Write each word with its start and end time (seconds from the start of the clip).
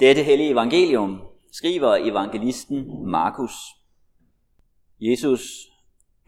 Dette 0.00 0.22
hellige 0.22 0.50
evangelium 0.50 1.20
skriver 1.52 1.94
evangelisten 1.94 3.06
Markus. 3.10 3.52
Jesus 5.00 5.40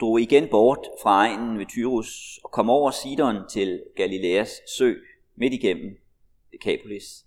drog 0.01 0.21
igen 0.21 0.49
bort 0.51 0.89
fra 1.03 1.27
egnen 1.27 1.59
ved 1.59 1.67
Tyrus 1.67 2.41
og 2.45 2.51
kom 2.51 2.71
over 2.71 2.91
Sidon 2.91 3.37
til 3.51 3.83
Galileas 3.97 4.51
sø 4.79 4.95
midt 5.37 5.53
igennem 5.53 5.97
Decapolis. 6.53 7.27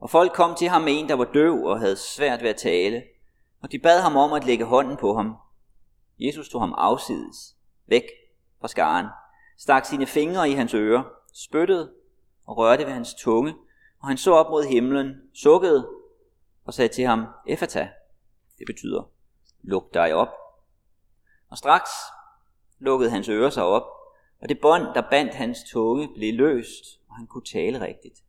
Og 0.00 0.10
folk 0.10 0.32
kom 0.32 0.54
til 0.54 0.68
ham 0.68 0.82
med 0.82 0.92
en, 0.98 1.08
der 1.08 1.14
var 1.14 1.30
døv 1.34 1.64
og 1.64 1.80
havde 1.80 1.96
svært 1.96 2.42
ved 2.42 2.50
at 2.50 2.56
tale, 2.56 3.02
og 3.62 3.72
de 3.72 3.78
bad 3.78 4.00
ham 4.00 4.16
om 4.16 4.32
at 4.32 4.46
lægge 4.46 4.64
hånden 4.64 4.96
på 4.96 5.14
ham. 5.14 5.36
Jesus 6.18 6.48
tog 6.48 6.60
ham 6.60 6.74
afsides, 6.76 7.56
væk 7.86 8.04
fra 8.60 8.68
skaren, 8.68 9.06
stak 9.58 9.84
sine 9.84 10.06
fingre 10.06 10.50
i 10.50 10.52
hans 10.52 10.74
ører, 10.74 11.02
spyttede 11.32 11.92
og 12.46 12.56
rørte 12.56 12.84
ved 12.84 12.92
hans 12.92 13.14
tunge, 13.14 13.54
og 14.04 14.08
han 14.08 14.16
så 14.16 14.32
op 14.32 14.50
mod 14.50 14.64
himlen, 14.64 15.14
sukkede 15.34 15.88
og 16.64 16.74
sagde 16.74 16.88
til 16.94 17.04
ham, 17.04 17.26
Efata, 17.46 17.88
det 18.58 18.66
betyder, 18.66 19.10
luk 19.62 19.94
dig 19.94 20.14
op. 20.14 20.28
Og 21.48 21.58
straks 21.58 21.90
lukkede 22.78 23.10
hans 23.10 23.28
ører 23.28 23.50
sig 23.50 23.64
op, 23.64 23.82
og 24.40 24.48
det 24.48 24.60
bånd, 24.60 24.82
der 24.94 25.10
bandt 25.10 25.34
hans 25.34 25.58
tunge, 25.70 26.08
blev 26.14 26.34
løst, 26.34 26.84
og 27.08 27.16
han 27.16 27.26
kunne 27.26 27.44
tale 27.44 27.80
rigtigt. 27.80 28.24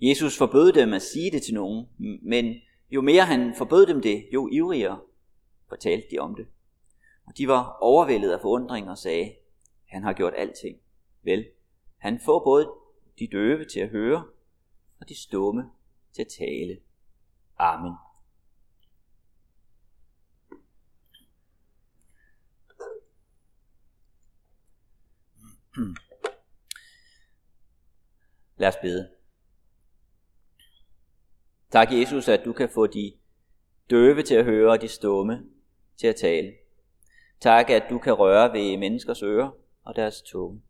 Jesus 0.00 0.38
forbød 0.38 0.72
dem 0.72 0.92
at 0.92 1.02
sige 1.02 1.30
det 1.30 1.42
til 1.42 1.54
nogen, 1.54 1.86
men 2.22 2.54
jo 2.90 3.00
mere 3.00 3.22
han 3.22 3.54
forbød 3.54 3.86
dem 3.86 4.02
det, 4.02 4.28
jo 4.32 4.48
ivrigere 4.52 5.00
fortalte 5.68 6.06
de 6.10 6.18
om 6.18 6.34
det. 6.34 6.46
Og 7.26 7.38
de 7.38 7.48
var 7.48 7.76
overvældet 7.80 8.32
af 8.32 8.40
forundring 8.40 8.90
og 8.90 8.98
sagde, 8.98 9.34
han 9.86 10.02
har 10.02 10.12
gjort 10.12 10.32
alting. 10.36 10.76
Vel, 11.22 11.46
han 11.98 12.20
får 12.24 12.44
både 12.44 12.70
de 13.18 13.28
døve 13.32 13.64
til 13.64 13.80
at 13.80 13.88
høre, 13.88 14.24
og 15.00 15.08
de 15.08 15.22
stumme 15.22 15.70
til 16.12 16.22
at 16.22 16.28
tale. 16.38 16.80
Amen. 17.58 17.92
Lad 28.56 28.68
os 28.68 28.76
bede. 28.82 29.10
Tak 31.70 31.92
Jesus, 31.92 32.28
at 32.28 32.44
du 32.44 32.52
kan 32.52 32.68
få 32.68 32.86
de 32.86 33.12
døve 33.90 34.22
til 34.22 34.34
at 34.34 34.44
høre 34.44 34.72
og 34.72 34.80
de 34.80 34.88
stumme 34.88 35.44
til 35.96 36.06
at 36.06 36.16
tale. 36.16 36.52
Tak, 37.40 37.70
at 37.70 37.82
du 37.90 37.98
kan 37.98 38.12
røre 38.12 38.52
ved 38.52 38.76
menneskers 38.76 39.22
ører 39.22 39.50
og 39.84 39.96
deres 39.96 40.22
tunge. 40.22 40.62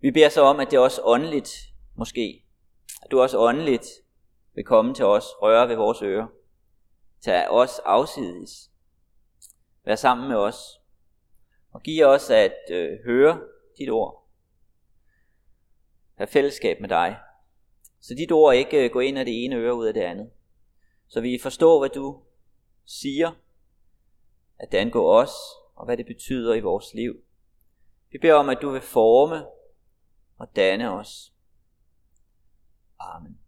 Vi 0.00 0.10
beder 0.10 0.28
så 0.28 0.42
om, 0.42 0.60
at 0.60 0.70
det 0.70 0.78
også 0.78 1.00
åndeligt, 1.04 1.50
måske, 1.94 2.45
at 3.02 3.10
du 3.10 3.20
også 3.20 3.38
åndeligt 3.38 3.86
vil 4.54 4.64
komme 4.64 4.94
til 4.94 5.04
os, 5.04 5.24
røre 5.42 5.68
ved 5.68 5.76
vores 5.76 6.02
ører, 6.02 6.26
tage 7.20 7.50
os 7.50 7.78
afsides, 7.84 8.70
være 9.84 9.96
sammen 9.96 10.28
med 10.28 10.36
os, 10.36 10.80
og 11.72 11.82
give 11.82 12.06
os 12.06 12.30
at 12.30 12.56
øh, 12.70 12.98
høre 13.04 13.40
dit 13.78 13.90
ord, 13.90 14.28
have 16.14 16.26
fællesskab 16.26 16.80
med 16.80 16.88
dig, 16.88 17.16
så 18.00 18.14
dit 18.14 18.32
ord 18.32 18.54
ikke 18.54 18.84
øh, 18.84 18.90
går 18.90 19.00
ind 19.00 19.18
af 19.18 19.24
det 19.24 19.44
ene 19.44 19.56
øre 19.56 19.74
ud 19.74 19.86
af 19.86 19.94
det 19.94 20.00
andet, 20.00 20.30
så 21.08 21.20
vi 21.20 21.38
forstår, 21.42 21.78
hvad 21.78 21.88
du 21.88 22.20
siger, 22.84 23.32
at 24.58 24.72
det 24.72 24.78
angår 24.78 25.12
os, 25.12 25.32
og 25.74 25.84
hvad 25.84 25.96
det 25.96 26.06
betyder 26.06 26.54
i 26.54 26.60
vores 26.60 26.94
liv. 26.94 27.22
Vi 28.10 28.18
beder 28.18 28.34
om, 28.34 28.48
at 28.48 28.58
du 28.62 28.70
vil 28.70 28.80
forme 28.80 29.46
og 30.38 30.56
danne 30.56 30.92
os. 30.92 31.32
Amen. 33.00 33.38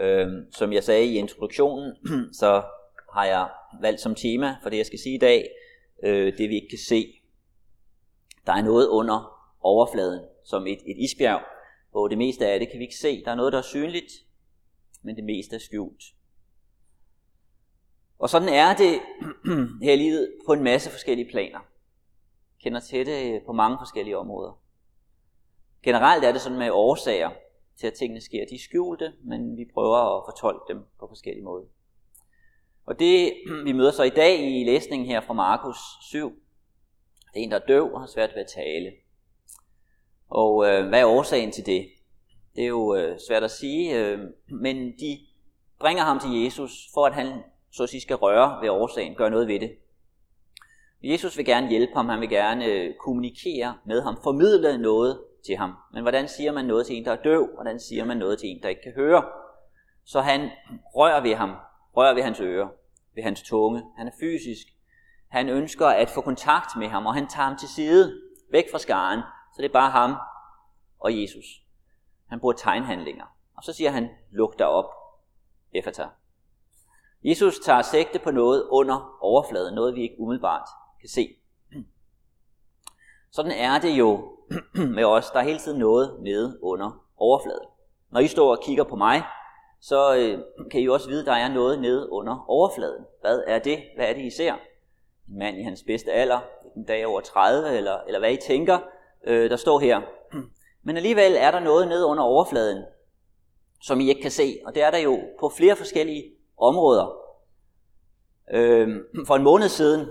Øhm, 0.00 0.52
som 0.52 0.72
jeg 0.72 0.84
sagde 0.84 1.06
i 1.06 1.18
introduktionen, 1.18 1.92
så 2.40 2.62
har 3.12 3.24
jeg 3.24 3.50
valgt 3.80 4.00
som 4.00 4.14
tema 4.14 4.56
for 4.62 4.70
det, 4.70 4.76
jeg 4.76 4.86
skal 4.86 4.98
sige 4.98 5.14
i 5.14 5.18
dag, 5.18 5.48
øh, 6.04 6.38
det 6.38 6.48
vi 6.48 6.54
ikke 6.54 6.68
kan 6.68 6.78
se. 6.78 7.20
Der 8.46 8.52
er 8.52 8.62
noget 8.62 8.88
under 8.88 9.48
overfladen, 9.60 10.24
som 10.44 10.66
et, 10.66 10.78
et 10.86 10.96
isbjerg, 10.98 11.42
hvor 11.90 12.08
det 12.08 12.18
meste 12.18 12.46
af 12.46 12.60
det 12.60 12.70
kan 12.70 12.78
vi 12.78 12.84
ikke 12.84 12.96
se. 12.96 13.24
Der 13.24 13.30
er 13.30 13.34
noget, 13.34 13.52
der 13.52 13.58
er 13.58 13.62
synligt, 13.62 14.12
men 15.02 15.16
det 15.16 15.24
meste 15.24 15.54
er 15.56 15.60
skjult. 15.60 16.04
Og 18.18 18.30
sådan 18.30 18.48
er 18.48 18.76
det 18.76 19.00
her 19.86 19.92
i 19.92 19.96
livet 19.96 20.34
på 20.46 20.52
en 20.52 20.62
masse 20.62 20.90
forskellige 20.90 21.30
planer. 21.30 21.58
Kender 22.64 22.80
til 22.80 23.06
det 23.06 23.42
på 23.46 23.52
mange 23.52 23.78
forskellige 23.80 24.18
områder. 24.18 24.60
Generelt 25.82 26.24
er 26.24 26.32
det 26.32 26.40
sådan 26.40 26.58
med 26.58 26.70
årsager 26.70 27.30
til, 27.76 27.86
at 27.86 27.92
tingene 27.92 28.20
sker. 28.20 28.46
De 28.50 28.54
er 28.54 28.58
skjulte, 28.58 29.12
men 29.22 29.56
vi 29.56 29.64
prøver 29.74 30.18
at 30.18 30.22
fortolke 30.26 30.64
dem 30.68 30.84
på 31.00 31.06
forskellige 31.08 31.44
måder. 31.44 31.66
Og 32.86 32.98
det, 32.98 33.32
vi 33.64 33.72
møder 33.72 33.90
så 33.90 34.02
i 34.02 34.10
dag 34.10 34.60
i 34.60 34.64
læsningen 34.64 35.08
her 35.08 35.20
fra 35.20 35.32
Markus 35.32 35.76
7, 36.02 36.28
det 37.34 37.40
er 37.40 37.44
en, 37.44 37.50
der 37.50 37.58
er 37.58 37.66
døv 37.66 37.94
og 37.94 38.00
har 38.00 38.06
svært 38.06 38.30
ved 38.34 38.42
at 38.42 38.50
tale. 38.54 38.92
Og 40.28 40.66
øh, 40.66 40.88
hvad 40.88 41.00
er 41.00 41.06
årsagen 41.06 41.52
til 41.52 41.66
det? 41.66 41.88
Det 42.56 42.64
er 42.64 42.68
jo 42.68 42.94
øh, 42.94 43.18
svært 43.28 43.42
at 43.42 43.50
sige, 43.50 43.98
øh, 43.98 44.18
men 44.46 44.76
de 44.76 45.18
bringer 45.78 46.02
ham 46.02 46.18
til 46.18 46.42
Jesus, 46.44 46.88
for 46.94 47.06
at 47.06 47.14
han 47.14 47.42
så 47.70 47.82
at 47.82 47.88
sige, 47.88 48.00
skal 48.00 48.16
røre 48.16 48.62
ved 48.62 48.68
årsagen, 48.68 49.14
gøre 49.14 49.30
noget 49.30 49.48
ved 49.48 49.60
det. 49.60 49.76
Jesus 51.04 51.36
vil 51.36 51.44
gerne 51.46 51.68
hjælpe 51.68 51.92
ham, 51.94 52.08
han 52.08 52.20
vil 52.20 52.28
gerne 52.28 52.64
øh, 52.64 52.94
kommunikere 53.00 53.78
med 53.86 54.02
ham, 54.02 54.16
formidle 54.22 54.78
noget 54.78 55.20
til 55.46 55.56
ham. 55.56 55.72
Men 55.92 56.02
hvordan 56.02 56.28
siger 56.28 56.52
man 56.52 56.64
noget 56.64 56.86
til 56.86 56.96
en, 56.96 57.04
der 57.04 57.12
er 57.12 57.22
døv? 57.22 57.48
Hvordan 57.54 57.80
siger 57.80 58.04
man 58.04 58.16
noget 58.16 58.38
til 58.38 58.48
en, 58.48 58.62
der 58.62 58.68
ikke 58.68 58.82
kan 58.82 58.92
høre? 58.92 59.24
Så 60.04 60.20
han 60.20 60.50
rører 60.94 61.20
ved 61.20 61.34
ham, 61.34 61.54
rører 61.96 62.14
ved 62.14 62.22
hans 62.22 62.40
ører, 62.40 62.68
ved 63.14 63.22
hans 63.22 63.42
tunge. 63.42 63.82
Han 63.96 64.06
er 64.06 64.12
fysisk. 64.20 64.66
Han 65.28 65.48
ønsker 65.48 65.86
at 65.86 66.10
få 66.10 66.20
kontakt 66.20 66.76
med 66.78 66.88
ham, 66.88 67.06
og 67.06 67.14
han 67.14 67.26
tager 67.26 67.46
ham 67.46 67.56
til 67.56 67.68
side, 67.68 68.20
væk 68.52 68.64
fra 68.70 68.78
skaren, 68.78 69.20
så 69.56 69.62
det 69.62 69.68
er 69.68 69.72
bare 69.72 69.90
ham 69.90 70.14
og 71.00 71.22
Jesus. 71.22 71.44
Han 72.28 72.40
bruger 72.40 72.54
tegnhandlinger. 72.54 73.24
Og 73.56 73.62
så 73.62 73.72
siger 73.72 73.90
han, 73.90 74.08
luk 74.32 74.58
dig 74.58 74.66
op, 74.66 74.90
Efata. 75.72 76.06
Jesus 77.24 77.58
tager 77.58 77.82
sigte 77.82 78.18
på 78.18 78.30
noget 78.30 78.68
under 78.70 79.18
overfladen, 79.20 79.74
noget 79.74 79.94
vi 79.94 80.02
ikke 80.02 80.16
umiddelbart 80.18 80.68
kan 81.04 81.08
se. 81.08 81.36
Sådan 83.32 83.52
er 83.52 83.78
det 83.78 83.98
jo 83.98 84.36
med 84.96 85.04
os. 85.04 85.30
Der 85.30 85.38
er 85.38 85.44
hele 85.44 85.58
tiden 85.58 85.78
noget 85.78 86.16
nede 86.20 86.58
under 86.62 87.06
overfladen. 87.16 87.66
Når 88.12 88.20
I 88.20 88.28
står 88.28 88.56
og 88.56 88.62
kigger 88.62 88.84
på 88.84 88.96
mig, 88.96 89.22
så 89.80 90.16
øh, 90.16 90.38
kan 90.70 90.80
I 90.80 90.88
også 90.88 91.08
vide, 91.08 91.20
at 91.20 91.26
der 91.26 91.32
er 91.32 91.48
noget 91.48 91.80
nede 91.80 92.12
under 92.12 92.44
overfladen. 92.48 93.04
Hvad 93.20 93.42
er 93.46 93.58
det? 93.58 93.82
Hvad 93.96 94.08
er 94.08 94.12
det, 94.12 94.22
I 94.22 94.30
ser? 94.30 94.52
En 95.28 95.38
mand 95.38 95.56
i 95.58 95.62
hans 95.62 95.82
bedste 95.86 96.12
alder, 96.12 96.40
en 96.76 96.84
dag 96.84 97.06
over 97.06 97.20
30, 97.20 97.76
eller, 97.76 97.98
eller 98.06 98.18
hvad 98.18 98.32
I 98.32 98.36
tænker, 98.36 98.78
øh, 99.26 99.50
der 99.50 99.56
står 99.56 99.78
her. 99.78 100.00
Men 100.86 100.96
alligevel 100.96 101.36
er 101.36 101.50
der 101.50 101.60
noget 101.60 101.88
nede 101.88 102.06
under 102.06 102.22
overfladen, 102.22 102.84
som 103.82 104.00
I 104.00 104.08
ikke 104.08 104.22
kan 104.22 104.30
se, 104.30 104.58
og 104.66 104.74
det 104.74 104.82
er 104.82 104.90
der 104.90 104.98
jo 104.98 105.20
på 105.40 105.48
flere 105.48 105.76
forskellige 105.76 106.24
områder. 106.58 107.16
Øh, 108.52 108.88
for 109.28 109.34
en 109.34 109.42
måned 109.42 109.68
siden, 109.68 110.08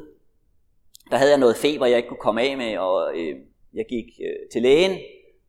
der 1.13 1.19
havde 1.19 1.31
jeg 1.31 1.39
noget 1.39 1.55
feber, 1.55 1.85
jeg 1.85 1.97
ikke 1.97 2.09
kunne 2.09 2.17
komme 2.17 2.41
af 2.41 2.57
med, 2.57 2.77
og 2.77 3.17
øh, 3.17 3.35
jeg 3.73 3.85
gik 3.89 4.05
øh, 4.21 4.49
til 4.51 4.61
lægen, 4.61 4.99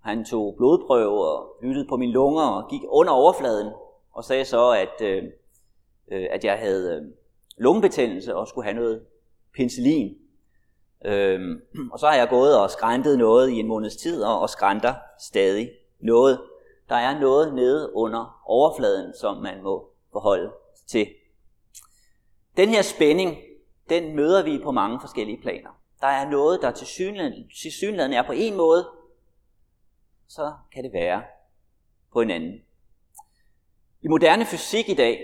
han 0.01 0.25
tog 0.25 0.55
blodprøve 0.57 1.29
og 1.29 1.57
lyttede 1.63 1.87
på 1.89 1.97
mine 1.97 2.13
lunger 2.13 2.43
og 2.43 2.71
gik 2.71 2.81
under 2.89 3.13
overfladen 3.13 3.73
og 4.13 4.25
sagde 4.25 4.45
så, 4.45 4.71
at, 4.71 5.01
øh, 5.03 5.25
øh, 6.13 6.27
at 6.31 6.45
jeg 6.45 6.59
havde 6.59 6.95
øh, 6.97 7.03
lungebetændelse 7.57 8.37
og 8.37 8.49
skulle 8.49 8.65
have 8.65 8.77
noget 8.77 9.03
penicillin. 9.57 10.17
Øhm, 11.05 11.61
og 11.93 11.99
så 11.99 12.07
har 12.07 12.17
jeg 12.17 12.29
gået 12.29 12.61
og 12.61 12.71
skræntet 12.71 13.19
noget 13.19 13.51
i 13.51 13.55
en 13.55 13.67
måneds 13.67 13.97
tid, 13.97 14.23
og, 14.23 14.41
og 14.41 14.51
skrænter 14.51 14.95
stadig 15.21 15.71
noget. 16.01 16.41
Der 16.89 16.97
er 16.97 17.21
noget 17.21 17.55
nede 17.55 17.95
under 17.95 18.43
overfladen, 18.47 19.15
som 19.21 19.37
man 19.37 19.63
må 19.63 19.89
forholde 20.13 20.51
til. 20.89 21.07
Den 22.57 22.69
her 22.69 22.83
spænding, 22.83 23.37
den 23.89 24.17
møder 24.17 24.43
vi 24.43 24.61
på 24.63 24.71
mange 24.71 25.01
forskellige 25.01 25.43
planer. 25.43 25.81
Der 26.01 26.07
er 26.07 26.31
noget, 26.31 26.63
der 26.63 26.71
til 26.71 26.87
synligheden 27.73 28.13
er 28.13 28.23
på 28.23 28.33
en 28.33 28.57
måde, 28.57 28.89
så 30.29 30.53
kan 30.73 30.85
det 30.85 30.93
være 30.93 31.23
på 32.13 32.21
en 32.21 32.31
anden. 32.31 32.63
I 34.03 34.09
moderne 34.09 34.47
fysik 34.47 34.89
i 34.89 34.95
dag, 34.95 35.21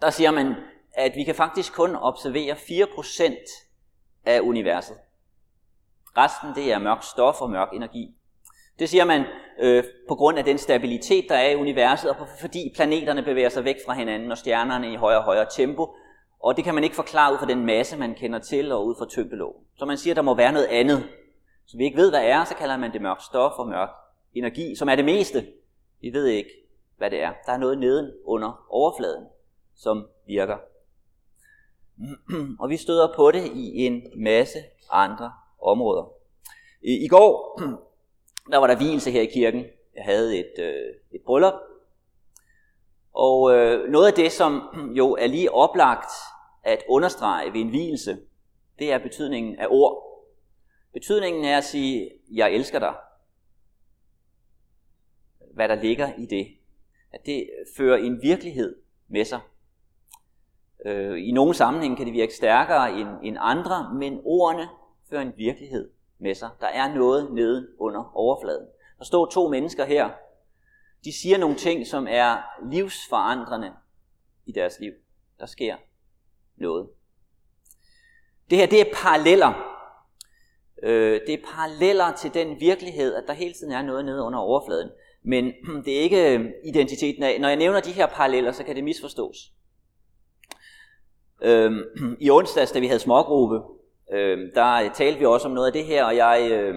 der 0.00 0.10
siger 0.10 0.30
man, 0.30 0.54
at 0.92 1.12
vi 1.16 1.24
kan 1.24 1.34
faktisk 1.34 1.72
kun 1.72 1.96
observere 1.96 2.54
4% 2.54 3.66
af 4.24 4.40
universet. 4.40 4.96
Resten 6.16 6.54
det 6.54 6.72
er 6.72 6.78
mørk 6.78 7.02
stof 7.02 7.42
og 7.42 7.50
mørk 7.50 7.68
energi. 7.72 8.14
Det 8.78 8.88
siger 8.88 9.04
man 9.04 9.24
øh, 9.58 9.84
på 10.08 10.14
grund 10.14 10.38
af 10.38 10.44
den 10.44 10.58
stabilitet, 10.58 11.26
der 11.28 11.34
er 11.34 11.50
i 11.50 11.56
universet, 11.56 12.10
og 12.10 12.28
fordi 12.40 12.72
planeterne 12.74 13.22
bevæger 13.22 13.48
sig 13.48 13.64
væk 13.64 13.76
fra 13.86 13.94
hinanden, 13.94 14.32
og 14.32 14.38
stjernerne 14.38 14.92
i 14.92 14.96
højere 14.96 15.18
og 15.18 15.24
højere 15.24 15.46
tempo. 15.50 15.96
Og 16.40 16.56
det 16.56 16.64
kan 16.64 16.74
man 16.74 16.84
ikke 16.84 16.96
forklare 16.96 17.32
ud 17.32 17.38
fra 17.38 17.46
den 17.46 17.66
masse, 17.66 17.96
man 17.96 18.14
kender 18.14 18.38
til, 18.38 18.72
og 18.72 18.86
ud 18.86 18.94
fra 18.98 19.06
tyngdeloven. 19.06 19.64
Så 19.76 19.84
man 19.84 19.98
siger, 19.98 20.12
at 20.12 20.16
der 20.16 20.22
må 20.22 20.34
være 20.34 20.52
noget 20.52 20.66
andet. 20.66 21.04
Så 21.66 21.76
vi 21.76 21.84
ikke 21.84 21.96
ved, 21.96 22.10
hvad 22.10 22.24
er, 22.24 22.44
så 22.44 22.54
kalder 22.54 22.76
man 22.76 22.92
det 22.92 23.02
mørkt 23.02 23.22
stof 23.22 23.52
og 23.58 23.68
mørk 23.68 23.88
energi, 24.34 24.74
som 24.76 24.88
er 24.88 24.96
det 24.96 25.04
meste. 25.04 25.46
Vi 26.00 26.12
ved 26.12 26.26
ikke, 26.26 26.50
hvad 26.96 27.10
det 27.10 27.22
er. 27.22 27.32
Der 27.46 27.52
er 27.52 27.56
noget 27.56 27.78
neden 27.78 28.12
under 28.24 28.66
overfladen, 28.70 29.26
som 29.74 30.08
virker. 30.26 30.56
Og 32.60 32.70
vi 32.70 32.76
støder 32.76 33.12
på 33.16 33.30
det 33.30 33.44
i 33.54 33.86
en 33.86 34.02
masse 34.16 34.58
andre 34.90 35.32
områder. 35.62 36.12
I, 36.82 37.04
i 37.04 37.08
går, 37.08 37.60
der 38.52 38.58
var 38.58 38.66
der 38.66 38.76
hvilelse 38.76 39.10
her 39.10 39.20
i 39.20 39.26
kirken. 39.26 39.64
Jeg 39.94 40.04
havde 40.04 40.38
et, 40.38 40.52
øh, 40.58 40.94
et 41.12 41.20
bryllup. 41.26 41.54
Og 43.16 43.54
øh, 43.54 43.90
noget 43.90 44.06
af 44.06 44.12
det, 44.12 44.32
som 44.32 44.62
jo 44.96 45.12
er 45.12 45.26
lige 45.26 45.54
oplagt 45.54 46.10
at 46.62 46.84
understrege 46.88 47.52
ved 47.52 47.60
en 47.60 47.68
hvilelse, 47.68 48.18
det 48.78 48.92
er 48.92 48.98
betydningen 48.98 49.58
af 49.58 49.66
ord. 49.70 50.22
Betydningen 50.92 51.44
er 51.44 51.58
at 51.58 51.64
sige, 51.64 52.10
jeg 52.32 52.52
elsker 52.52 52.78
dig. 52.78 52.94
Hvad 55.54 55.68
der 55.68 55.74
ligger 55.74 56.12
i 56.18 56.26
det. 56.26 56.46
At 57.12 57.26
det 57.26 57.50
fører 57.76 57.96
en 57.96 58.22
virkelighed 58.22 58.76
med 59.08 59.24
sig. 59.24 59.40
Øh, 60.84 61.28
I 61.28 61.32
nogle 61.32 61.54
sammenhænge 61.54 61.96
kan 61.96 62.06
det 62.06 62.14
virke 62.14 62.34
stærkere 62.34 62.92
end, 62.92 63.08
end 63.22 63.36
andre, 63.40 63.94
men 63.94 64.20
ordene 64.24 64.68
fører 65.10 65.22
en 65.22 65.32
virkelighed 65.36 65.90
med 66.18 66.34
sig. 66.34 66.50
Der 66.60 66.66
er 66.66 66.94
noget 66.94 67.32
nede 67.32 67.68
under 67.78 68.12
overfladen. 68.14 68.66
Der 68.98 69.04
står 69.04 69.26
to 69.26 69.48
mennesker 69.48 69.84
her. 69.84 70.10
De 71.06 71.12
siger 71.12 71.38
nogle 71.38 71.56
ting, 71.56 71.86
som 71.86 72.06
er 72.10 72.36
livsforandrende 72.70 73.72
i 74.46 74.52
deres 74.52 74.80
liv. 74.80 74.92
Der 75.40 75.46
sker 75.46 75.76
noget. 76.56 76.88
Det 78.50 78.58
her, 78.58 78.66
det 78.66 78.80
er 78.80 78.94
paralleller. 78.94 79.52
Øh, 80.82 81.20
det 81.26 81.34
er 81.34 81.46
paralleller 81.54 82.12
til 82.12 82.34
den 82.34 82.60
virkelighed, 82.60 83.14
at 83.14 83.24
der 83.26 83.32
hele 83.32 83.54
tiden 83.54 83.72
er 83.72 83.82
noget 83.82 84.04
nede 84.04 84.22
under 84.22 84.38
overfladen. 84.38 84.90
Men 85.22 85.52
det 85.84 85.98
er 85.98 86.00
ikke 86.00 86.38
øh, 86.38 86.50
identiteten 86.64 87.22
af. 87.22 87.40
Når 87.40 87.48
jeg 87.48 87.56
nævner 87.56 87.80
de 87.80 87.92
her 87.92 88.06
paralleller, 88.06 88.52
så 88.52 88.64
kan 88.64 88.76
det 88.76 88.84
misforstås. 88.84 89.36
Øh, 91.42 91.72
I 92.26 92.30
onsdags, 92.30 92.72
da 92.72 92.78
vi 92.78 92.86
havde 92.86 93.00
smågruppe, 93.00 93.60
øh, 94.12 94.38
der 94.54 94.92
talte 94.94 95.18
vi 95.18 95.26
også 95.26 95.48
om 95.48 95.54
noget 95.54 95.66
af 95.66 95.72
det 95.72 95.84
her, 95.84 96.04
og 96.04 96.16
jeg 96.16 96.48
øh, 96.52 96.74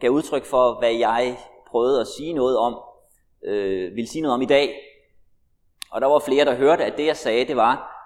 gav 0.00 0.10
udtryk 0.10 0.44
for, 0.44 0.78
hvad 0.78 0.92
jeg 0.92 1.38
prøvede 1.66 2.00
at 2.00 2.06
sige 2.06 2.32
noget 2.32 2.58
om, 2.58 2.89
øh, 3.44 3.96
ville 3.96 4.08
sige 4.08 4.22
noget 4.22 4.34
om 4.34 4.42
i 4.42 4.46
dag. 4.46 4.74
Og 5.90 6.00
der 6.00 6.06
var 6.06 6.18
flere, 6.18 6.44
der 6.44 6.54
hørte, 6.54 6.84
at 6.84 6.96
det 6.96 7.06
jeg 7.06 7.16
sagde, 7.16 7.44
det 7.44 7.56
var, 7.56 7.96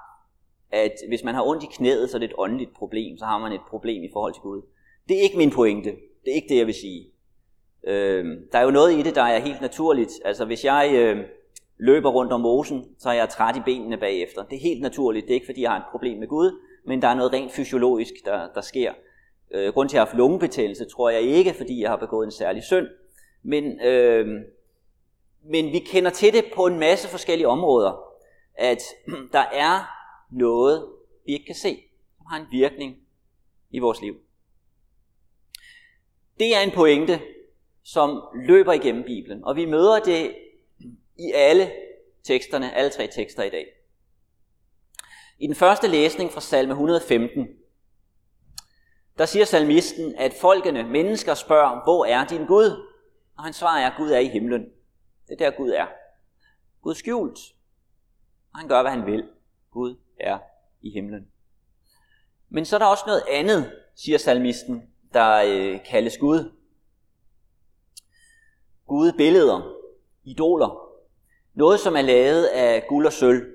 at 0.71 0.93
hvis 1.09 1.25
man 1.25 1.35
har 1.35 1.43
ondt 1.43 1.63
i 1.63 1.67
knæet, 1.73 2.11
så 2.11 2.17
er 2.17 2.19
det 2.19 2.31
et 2.31 2.35
åndeligt 2.39 2.75
problem, 2.75 3.19
så 3.19 3.25
har 3.25 3.39
man 3.39 3.53
et 3.53 3.61
problem 3.69 4.03
i 4.03 4.09
forhold 4.13 4.35
til 4.35 4.43
Gud. 4.43 4.63
Det 5.09 5.19
er 5.19 5.23
ikke 5.23 5.39
min 5.39 5.51
pointe. 5.51 5.91
Det 6.25 6.31
er 6.31 6.35
ikke 6.35 6.49
det, 6.49 6.59
jeg 6.59 6.67
vil 6.67 6.75
sige. 6.75 7.07
Øh, 7.87 8.25
der 8.53 8.59
er 8.59 8.63
jo 8.63 8.71
noget 8.71 8.93
i 8.93 9.03
det, 9.03 9.15
der 9.15 9.23
er 9.23 9.39
helt 9.39 9.61
naturligt. 9.61 10.13
Altså 10.25 10.45
hvis 10.45 10.65
jeg 10.65 10.91
øh, 10.95 11.25
løber 11.79 12.11
rundt 12.11 12.33
om 12.33 12.41
mosen, 12.41 12.85
så 12.99 13.09
er 13.09 13.13
jeg 13.13 13.29
træt 13.29 13.57
i 13.57 13.61
benene 13.65 13.97
bagefter. 13.97 14.43
Det 14.43 14.57
er 14.57 14.61
helt 14.61 14.83
naturligt. 14.83 15.27
Det 15.27 15.31
er 15.31 15.35
ikke, 15.35 15.47
fordi 15.47 15.63
jeg 15.63 15.71
har 15.71 15.79
et 15.79 15.91
problem 15.91 16.19
med 16.19 16.29
Gud, 16.29 16.61
men 16.87 17.03
der 17.03 17.09
er 17.09 17.15
noget 17.15 17.33
rent 17.33 17.53
fysiologisk, 17.53 18.13
der, 18.25 18.49
der 18.55 18.61
sker. 18.61 18.93
Øh, 19.55 19.73
grund 19.73 19.89
til 19.89 19.97
at 19.97 20.01
have 20.01 20.07
haft 20.07 20.19
lungebetændelse, 20.19 20.85
tror 20.85 21.11
jeg 21.11 21.21
ikke, 21.21 21.55
fordi 21.55 21.83
jeg 21.83 21.91
har 21.91 21.97
begået 21.97 22.27
en 22.27 22.31
særlig 22.31 22.63
synd. 22.63 22.87
Men, 23.43 23.81
øh, 23.81 24.27
men 25.45 25.73
vi 25.73 25.79
kender 25.79 26.11
til 26.11 26.33
det 26.33 26.45
på 26.55 26.67
en 26.67 26.79
masse 26.79 27.09
forskellige 27.09 27.49
områder, 27.49 28.01
at 28.55 28.83
der 29.33 29.45
er 29.53 29.81
noget, 30.31 30.89
vi 31.27 31.33
ikke 31.33 31.47
kan 31.47 31.55
se, 31.55 31.83
som 32.17 32.27
har 32.27 32.41
en 32.41 32.47
virkning 32.51 32.97
i 33.71 33.79
vores 33.79 34.01
liv. 34.01 34.17
Det 36.39 36.57
er 36.57 36.61
en 36.61 36.71
pointe, 36.71 37.21
som 37.83 38.23
løber 38.47 38.73
igennem 38.73 39.05
Bibelen, 39.05 39.45
og 39.45 39.57
vi 39.57 39.65
møder 39.65 40.01
det 40.01 40.37
i 41.19 41.33
alle 41.35 41.73
teksterne, 42.25 42.75
alle 42.75 42.91
tre 42.91 43.07
tekster 43.07 43.43
i 43.43 43.51
dag. 43.51 43.67
I 45.39 45.47
den 45.47 45.55
første 45.55 45.89
læsning 45.89 46.33
fra 46.33 46.41
salme 46.41 46.73
115, 46.73 47.49
der 49.19 49.27
siger 49.27 49.45
salmisten, 49.45 50.15
at 50.19 50.35
folkene, 50.41 50.83
mennesker 50.83 51.35
spørger, 51.35 51.85
hvor 51.85 52.05
er 52.05 52.27
din 52.27 52.47
Gud? 52.47 52.87
Og 53.37 53.45
han 53.45 53.53
svarer 53.53 53.87
er, 53.87 53.97
Gud 53.97 54.11
er 54.11 54.19
i 54.19 54.29
himlen. 54.29 54.67
Det 55.29 55.41
er 55.41 55.51
der 55.51 55.57
Gud 55.57 55.71
er. 55.71 55.87
Gud 56.83 56.93
er 56.93 56.97
skjult, 56.97 57.39
og 58.53 58.59
han 58.59 58.69
gør, 58.69 58.83
hvad 58.83 58.91
han 58.91 59.07
vil. 59.07 59.29
Gud 59.71 59.97
er 60.21 60.39
i 60.83 60.91
himlen. 60.91 61.29
Men 62.49 62.65
så 62.65 62.77
er 62.77 62.79
der 62.79 62.87
også 62.87 63.05
noget 63.07 63.23
andet, 63.31 63.73
siger 63.95 64.19
salmisten, 64.19 64.91
der 65.13 65.43
øh, 65.47 65.85
kaldes 65.85 66.19
Gud. 66.19 66.53
Gud 68.87 69.13
billeder, 69.13 69.75
idoler. 70.25 70.89
Noget, 71.55 71.81
som 71.81 71.97
er 71.97 72.03
lavet 72.03 72.45
af 72.45 72.85
guld 72.89 73.07
og 73.07 73.13
sølv. 73.13 73.55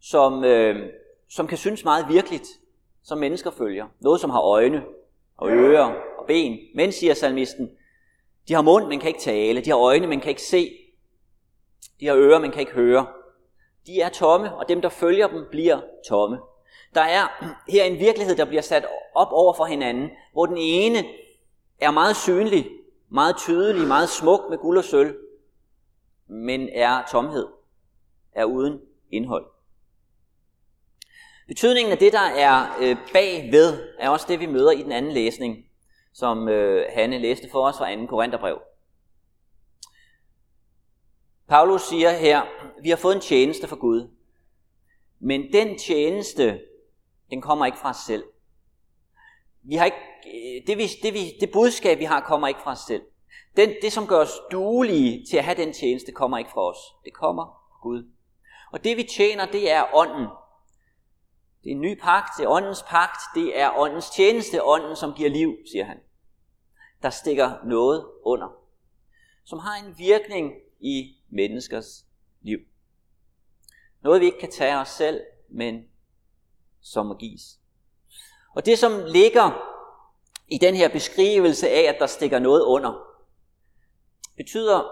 Som, 0.00 0.44
øh, 0.44 0.92
som 1.28 1.46
kan 1.46 1.58
synes 1.58 1.84
meget 1.84 2.08
virkeligt, 2.08 2.48
som 3.02 3.18
mennesker 3.18 3.50
følger. 3.50 3.86
Noget, 4.00 4.20
som 4.20 4.30
har 4.30 4.40
øjne 4.40 4.84
og 5.36 5.50
ører 5.50 5.94
og 6.18 6.26
ben. 6.26 6.58
Men, 6.74 6.92
siger 6.92 7.14
salmisten, 7.14 7.70
de 8.48 8.54
har 8.54 8.62
mund, 8.62 8.86
men 8.86 9.00
kan 9.00 9.08
ikke 9.08 9.20
tale. 9.20 9.60
De 9.60 9.70
har 9.70 9.78
øjne, 9.78 10.06
men 10.06 10.20
kan 10.20 10.28
ikke 10.28 10.42
se. 10.42 10.78
De 12.00 12.06
har 12.06 12.16
ører, 12.16 12.38
men 12.38 12.50
kan 12.50 12.60
ikke 12.60 12.72
høre. 12.72 13.06
De 13.86 14.00
er 14.00 14.08
tomme, 14.08 14.54
og 14.54 14.68
dem, 14.68 14.82
der 14.82 14.88
følger 14.88 15.28
dem, 15.28 15.44
bliver 15.50 15.80
tomme. 16.08 16.38
Der 16.94 17.00
er 17.00 17.46
her 17.72 17.84
en 17.84 17.98
virkelighed, 17.98 18.36
der 18.36 18.44
bliver 18.44 18.62
sat 18.62 18.86
op 19.14 19.28
over 19.30 19.54
for 19.54 19.64
hinanden, 19.64 20.10
hvor 20.32 20.46
den 20.46 20.56
ene 20.58 21.04
er 21.78 21.90
meget 21.90 22.16
synlig, 22.16 22.70
meget 23.08 23.36
tydelig, 23.36 23.88
meget 23.88 24.08
smuk 24.08 24.40
med 24.50 24.58
guld 24.58 24.78
og 24.78 24.84
sølv, 24.84 25.16
men 26.26 26.68
er 26.72 27.02
tomhed, 27.10 27.46
er 28.32 28.44
uden 28.44 28.80
indhold. 29.10 29.46
Betydningen 31.48 31.92
af 31.92 31.98
det, 31.98 32.12
der 32.12 32.26
er 32.36 32.76
øh, 32.80 32.96
bagved, 33.12 33.94
er 33.98 34.08
også 34.08 34.26
det, 34.28 34.40
vi 34.40 34.46
møder 34.46 34.70
i 34.70 34.82
den 34.82 34.92
anden 34.92 35.12
læsning, 35.12 35.65
som 36.18 36.48
øh, 36.48 36.86
Hanne 36.92 37.18
læste 37.18 37.50
for 37.50 37.68
os 37.68 37.76
fra 37.76 37.94
2. 37.94 38.06
Korintherbrev. 38.06 38.58
Paulus 41.48 41.82
siger 41.82 42.10
her, 42.10 42.42
vi 42.82 42.88
har 42.90 42.96
fået 42.96 43.14
en 43.14 43.20
tjeneste 43.20 43.68
for 43.68 43.76
Gud. 43.76 44.10
Men 45.18 45.52
den 45.52 45.78
tjeneste, 45.78 46.60
den 47.30 47.42
kommer 47.42 47.66
ikke 47.66 47.78
fra 47.78 47.90
os 47.90 47.96
selv. 47.96 48.24
Vi 49.62 49.74
har 49.74 49.84
ikke, 49.84 49.96
det, 50.66 50.78
vi, 50.78 50.86
det, 51.02 51.14
vi, 51.14 51.32
det 51.40 51.50
budskab, 51.52 51.98
vi 51.98 52.04
har, 52.04 52.20
kommer 52.20 52.48
ikke 52.48 52.60
fra 52.60 52.72
os 52.72 52.78
selv. 52.78 53.02
Den, 53.56 53.70
det, 53.82 53.92
som 53.92 54.06
gør 54.06 54.18
os 54.18 54.40
duelige 54.52 55.26
til 55.30 55.36
at 55.36 55.44
have 55.44 55.56
den 55.56 55.72
tjeneste, 55.72 56.12
kommer 56.12 56.38
ikke 56.38 56.50
fra 56.50 56.70
os. 56.70 56.78
Det 57.04 57.14
kommer 57.14 57.44
fra 57.44 57.78
Gud. 57.82 58.10
Og 58.72 58.84
det, 58.84 58.96
vi 58.96 59.02
tjener, 59.02 59.46
det 59.46 59.70
er 59.70 59.94
ånden. 59.94 60.26
Det 61.64 61.70
er 61.70 61.74
en 61.74 61.80
ny 61.80 62.00
pagt, 62.00 62.30
det 62.38 62.44
er 62.44 62.48
åndens 62.48 62.82
pagt, 62.82 63.20
det 63.34 63.60
er 63.60 63.78
åndens 63.78 64.10
tjeneste, 64.10 64.64
ånden, 64.64 64.96
som 64.96 65.12
giver 65.12 65.30
liv, 65.30 65.56
siger 65.72 65.84
han. 65.84 65.96
Der 67.06 67.10
stikker 67.10 67.64
noget 67.64 68.06
under, 68.22 68.48
som 69.44 69.58
har 69.58 69.86
en 69.86 69.98
virkning 69.98 70.54
i 70.80 71.16
menneskers 71.28 72.06
liv. 72.40 72.58
Noget, 74.02 74.20
vi 74.20 74.26
ikke 74.26 74.38
kan 74.38 74.50
tage 74.50 74.78
os 74.78 74.88
selv, 74.88 75.20
men 75.48 75.88
som 76.80 77.06
må 77.06 77.14
gives. 77.14 77.60
Og 78.54 78.66
det, 78.66 78.78
som 78.78 78.92
ligger 79.06 79.50
i 80.48 80.58
den 80.58 80.74
her 80.74 80.88
beskrivelse 80.88 81.68
af, 81.68 81.82
at 81.82 81.96
der 81.98 82.06
stikker 82.06 82.38
noget 82.38 82.62
under, 82.62 83.22
betyder, 84.36 84.82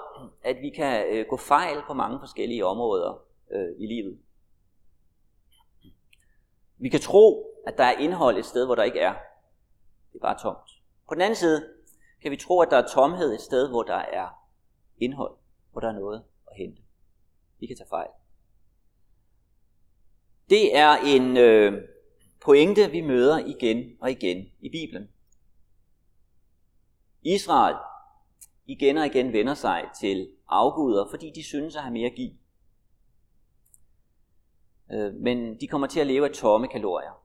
at 0.42 0.56
vi 0.60 0.70
kan 0.70 1.06
øh, 1.08 1.26
gå 1.30 1.36
fejl 1.36 1.82
på 1.86 1.94
mange 1.94 2.18
forskellige 2.20 2.66
områder 2.66 3.22
øh, 3.50 3.68
i 3.78 3.86
livet. 3.86 4.18
Vi 6.78 6.88
kan 6.88 7.00
tro, 7.00 7.46
at 7.66 7.78
der 7.78 7.84
er 7.84 7.98
indhold 7.98 8.38
et 8.38 8.46
sted, 8.46 8.66
hvor 8.66 8.74
der 8.74 8.82
ikke 8.82 9.00
er. 9.00 9.14
Det 10.12 10.18
er 10.18 10.22
bare 10.22 10.38
tomt. 10.38 10.70
På 11.08 11.14
den 11.14 11.20
anden 11.20 11.36
side 11.36 11.74
kan 12.24 12.30
vi 12.30 12.36
tro, 12.36 12.60
at 12.60 12.70
der 12.70 12.76
er 12.76 12.88
tomhed 12.88 13.34
et 13.34 13.40
sted, 13.40 13.68
hvor 13.68 13.82
der 13.82 13.94
er 13.94 14.28
indhold, 14.98 15.36
hvor 15.72 15.80
der 15.80 15.88
er 15.88 15.92
noget 15.92 16.24
at 16.50 16.56
hente. 16.56 16.82
Vi 17.60 17.66
kan 17.66 17.76
tage 17.76 17.88
fejl. 17.88 18.08
Det 20.50 20.76
er 20.76 20.96
en 20.96 21.36
øh, 21.36 21.88
pointe, 22.44 22.90
vi 22.90 23.00
møder 23.00 23.38
igen 23.38 23.96
og 24.00 24.10
igen 24.10 24.46
i 24.60 24.68
Bibelen. 24.68 25.08
Israel 27.22 27.76
igen 28.66 28.98
og 28.98 29.06
igen 29.06 29.32
vender 29.32 29.54
sig 29.54 29.90
til 30.00 30.30
afguder, 30.48 31.06
fordi 31.10 31.32
de 31.34 31.42
synes 31.42 31.76
at 31.76 31.82
have 31.82 31.92
mere 31.92 32.10
at 32.10 32.16
give. 32.16 32.32
Øh, 34.92 35.14
men 35.14 35.60
de 35.60 35.68
kommer 35.68 35.86
til 35.86 36.00
at 36.00 36.06
leve 36.06 36.28
af 36.28 36.34
tomme 36.34 36.68
kalorier, 36.68 37.24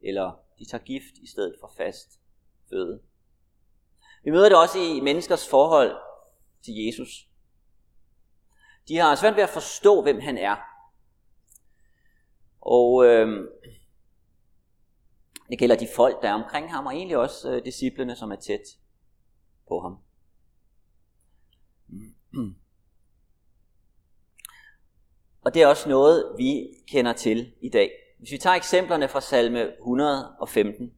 eller 0.00 0.32
de 0.58 0.64
tager 0.64 0.84
gift 0.84 1.18
i 1.22 1.26
stedet 1.26 1.56
for 1.60 1.72
fast 1.76 2.20
føde. 2.70 3.00
Vi 4.22 4.30
møder 4.30 4.48
det 4.48 4.58
også 4.58 4.78
i 4.78 5.00
menneskers 5.00 5.48
forhold 5.48 5.96
til 6.64 6.74
Jesus. 6.86 7.28
De 8.88 8.96
har 8.96 9.14
svært 9.14 9.36
ved 9.36 9.42
at 9.42 9.48
forstå, 9.48 10.02
hvem 10.02 10.20
han 10.20 10.38
er. 10.38 10.56
Og 12.60 13.04
øh, 13.04 13.48
Det 15.50 15.58
gælder 15.58 15.76
de 15.76 15.88
folk, 15.96 16.22
der 16.22 16.28
er 16.28 16.34
omkring 16.34 16.70
ham, 16.70 16.86
og 16.86 16.94
egentlig 16.94 17.16
også 17.16 17.50
øh, 17.50 17.64
disciplene, 17.64 18.16
som 18.16 18.32
er 18.32 18.36
tæt 18.36 18.78
på 19.68 19.80
ham. 19.80 19.98
Og 25.44 25.54
det 25.54 25.62
er 25.62 25.66
også 25.66 25.88
noget, 25.88 26.34
vi 26.38 26.66
kender 26.88 27.12
til 27.12 27.52
i 27.60 27.68
dag. 27.68 27.90
Hvis 28.18 28.32
vi 28.32 28.38
tager 28.38 28.56
eksemplerne 28.56 29.08
fra 29.08 29.20
salme 29.20 29.72
115, 29.78 30.94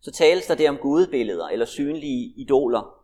så 0.00 0.12
tales 0.12 0.46
der 0.46 0.54
der 0.54 0.70
om 0.70 0.76
gudebilleder 0.76 1.48
eller 1.48 1.66
synlige 1.66 2.32
idoler. 2.36 2.94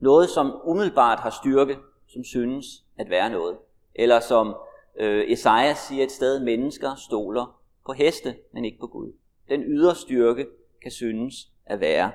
Noget, 0.00 0.30
som 0.30 0.60
umiddelbart 0.64 1.20
har 1.20 1.30
styrke, 1.30 1.78
som 2.06 2.24
synes 2.24 2.66
at 2.98 3.10
være 3.10 3.30
noget. 3.30 3.56
Eller 3.94 4.20
som 4.20 4.56
øh, 4.96 5.30
Esajas 5.30 5.78
siger 5.78 6.04
et 6.04 6.12
sted, 6.12 6.40
mennesker 6.40 6.94
stoler 6.94 7.60
på 7.86 7.92
heste, 7.92 8.36
men 8.52 8.64
ikke 8.64 8.78
på 8.78 8.86
Gud. 8.86 9.12
Den 9.48 9.62
ydre 9.62 9.94
styrke 9.94 10.46
kan 10.82 10.90
synes 10.90 11.34
at 11.66 11.80
være 11.80 12.12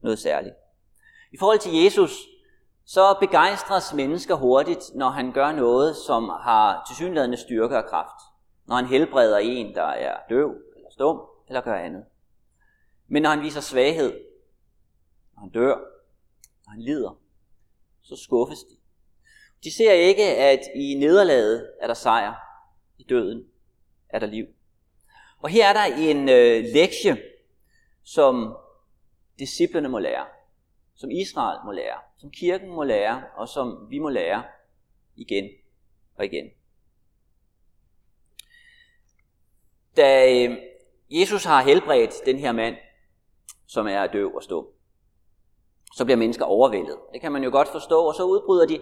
noget 0.00 0.18
særligt. 0.18 0.54
I 1.32 1.36
forhold 1.38 1.58
til 1.58 1.82
Jesus, 1.84 2.28
så 2.84 3.16
begejstres 3.20 3.94
mennesker 3.94 4.34
hurtigt, 4.34 4.94
når 4.94 5.08
han 5.08 5.32
gør 5.32 5.52
noget, 5.52 5.96
som 5.96 6.28
har 6.28 6.84
tilsyneladende 6.88 7.36
styrke 7.36 7.76
og 7.76 7.84
kraft. 7.90 8.20
Når 8.66 8.76
han 8.76 8.86
helbreder 8.86 9.38
en, 9.38 9.74
der 9.74 9.82
er 9.82 10.16
døv 10.28 10.54
eller 10.76 10.90
stum, 10.90 11.20
eller 11.48 11.60
gør 11.60 11.74
andet. 11.74 12.04
Men 13.12 13.22
når 13.22 13.30
han 13.30 13.42
viser 13.42 13.60
svaghed, 13.60 14.12
når 15.34 15.40
han 15.40 15.50
dør, 15.50 15.76
når 16.66 16.70
han 16.70 16.80
lider, 16.80 17.20
så 18.02 18.16
skuffes 18.16 18.58
de. 18.58 18.76
De 19.64 19.72
ser 19.72 19.92
ikke, 19.92 20.22
at 20.22 20.60
i 20.74 20.94
nederlaget 20.94 21.72
er 21.80 21.86
der 21.86 21.94
sejr, 21.94 22.34
i 22.98 23.02
døden 23.02 23.46
er 24.08 24.18
der 24.18 24.26
liv. 24.26 24.46
Og 25.38 25.48
her 25.48 25.68
er 25.68 25.72
der 25.72 25.96
en 25.96 26.28
øh, 26.28 26.64
lektie, 26.74 27.22
som 28.02 28.56
disciplerne 29.38 29.88
må 29.88 29.98
lære, 29.98 30.26
som 30.94 31.10
Israel 31.10 31.58
må 31.64 31.72
lære, 31.72 31.98
som 32.18 32.30
kirken 32.30 32.68
må 32.68 32.84
lære, 32.84 33.24
og 33.36 33.48
som 33.48 33.90
vi 33.90 33.98
må 33.98 34.08
lære 34.08 34.44
igen 35.16 35.50
og 36.14 36.24
igen. 36.24 36.50
Da 39.96 40.34
øh, 40.34 40.56
Jesus 41.10 41.44
har 41.44 41.62
helbredt 41.62 42.12
den 42.26 42.38
her 42.38 42.52
mand, 42.52 42.76
som 43.72 43.86
er 43.86 44.06
døv 44.06 44.34
og 44.34 44.42
stum, 44.42 44.66
så 45.96 46.04
bliver 46.04 46.16
mennesker 46.16 46.44
overvældet. 46.44 46.96
Det 47.12 47.20
kan 47.20 47.32
man 47.32 47.44
jo 47.44 47.50
godt 47.50 47.68
forstå, 47.68 48.00
og 48.06 48.14
så 48.14 48.22
udbryder 48.22 48.66
de, 48.66 48.80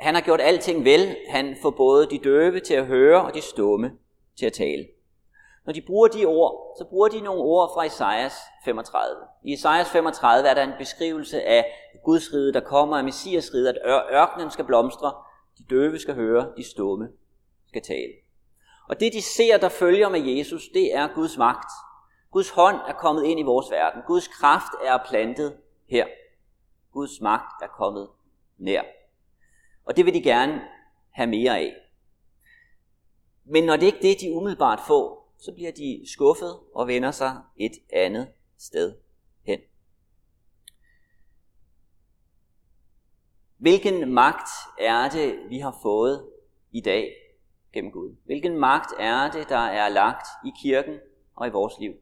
han 0.00 0.14
har 0.14 0.22
gjort 0.22 0.40
alting 0.40 0.84
vel. 0.84 1.16
Han 1.28 1.56
får 1.62 1.70
både 1.70 2.06
de 2.06 2.18
døve 2.18 2.60
til 2.60 2.74
at 2.74 2.86
høre 2.86 3.24
og 3.24 3.34
de 3.34 3.40
stumme 3.40 3.92
til 4.38 4.46
at 4.46 4.52
tale. 4.52 4.86
Når 5.66 5.72
de 5.72 5.82
bruger 5.86 6.08
de 6.08 6.24
ord, 6.24 6.76
så 6.78 6.84
bruger 6.84 7.08
de 7.08 7.20
nogle 7.20 7.42
ord 7.42 7.70
fra 7.74 7.84
Esajas 7.86 8.34
35. 8.64 9.16
I 9.44 9.52
Esajas 9.52 9.90
35 9.90 10.48
er 10.48 10.54
der 10.54 10.62
en 10.62 10.72
beskrivelse 10.78 11.42
af 11.42 11.64
Guds 12.04 12.34
rige, 12.34 12.52
der 12.52 12.60
kommer 12.60 12.96
af 12.96 13.04
Messias 13.04 13.54
rige, 13.54 13.68
at 13.68 13.78
ørkenen 14.12 14.50
skal 14.50 14.64
blomstre, 14.64 15.12
de 15.58 15.64
døve 15.70 15.98
skal 15.98 16.14
høre, 16.14 16.52
de 16.56 16.64
stumme 16.70 17.08
skal 17.68 17.82
tale. 17.82 18.12
Og 18.88 19.00
det 19.00 19.12
de 19.12 19.22
ser, 19.22 19.58
der 19.58 19.68
følger 19.68 20.08
med 20.08 20.20
Jesus, 20.20 20.68
det 20.74 20.94
er 20.94 21.08
Guds 21.14 21.38
magt. 21.38 21.70
Guds 22.30 22.50
hånd 22.50 22.76
er 22.76 22.92
kommet 22.92 23.24
ind 23.24 23.40
i 23.40 23.42
vores 23.42 23.70
verden. 23.70 24.02
Guds 24.06 24.28
kraft 24.28 24.72
er 24.84 24.98
plantet 25.08 25.60
her. 25.86 26.06
Guds 26.92 27.20
magt 27.20 27.62
er 27.62 27.66
kommet 27.66 28.08
nær. 28.58 28.82
Og 29.84 29.96
det 29.96 30.04
vil 30.04 30.14
de 30.14 30.22
gerne 30.22 30.60
have 31.10 31.26
mere 31.26 31.58
af. 31.58 31.74
Men 33.44 33.64
når 33.64 33.76
det 33.76 33.86
ikke 33.86 33.98
er 33.98 34.02
det, 34.02 34.20
de 34.20 34.32
umiddelbart 34.32 34.80
får, 34.86 35.32
så 35.38 35.52
bliver 35.54 35.72
de 35.72 36.02
skuffet 36.12 36.60
og 36.74 36.86
vender 36.86 37.10
sig 37.10 37.42
et 37.56 37.72
andet 37.92 38.28
sted 38.58 38.96
hen. 39.42 39.60
Hvilken 43.56 44.12
magt 44.12 44.48
er 44.78 45.08
det, 45.08 45.38
vi 45.48 45.58
har 45.58 45.78
fået 45.82 46.30
i 46.72 46.80
dag 46.80 47.14
gennem 47.72 47.92
Gud? 47.92 48.16
Hvilken 48.24 48.58
magt 48.58 48.92
er 48.98 49.30
det, 49.30 49.48
der 49.48 49.56
er 49.56 49.88
lagt 49.88 50.26
i 50.46 50.50
kirken 50.62 50.98
og 51.34 51.46
i 51.46 51.50
vores 51.50 51.74
liv? 51.80 51.94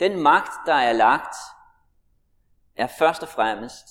Den 0.00 0.22
magt, 0.22 0.52
der 0.66 0.74
er 0.74 0.92
lagt, 0.92 1.36
er 2.76 2.86
først 2.98 3.22
og 3.22 3.28
fremmest 3.28 3.86